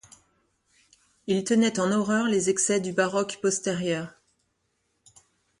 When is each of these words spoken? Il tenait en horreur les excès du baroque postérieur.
Il 1.27 1.43
tenait 1.43 1.79
en 1.79 1.91
horreur 1.91 2.25
les 2.25 2.49
excès 2.49 2.79
du 2.79 2.91
baroque 2.91 3.37
postérieur. 3.39 4.15